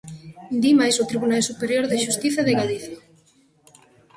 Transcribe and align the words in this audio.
Di 0.63 0.71
máis 0.79 0.95
o 1.03 1.07
Tribunal 1.11 1.41
Superior 1.49 1.85
de 1.87 2.01
Xustiza 2.05 2.41
de 2.47 2.57
Galicia. 2.61 2.97